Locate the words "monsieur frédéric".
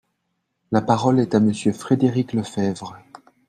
1.39-2.33